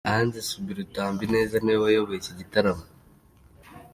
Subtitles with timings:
[0.13, 2.85] Ange Soubirous Tambineza niwe wayoboye iki gitaramo.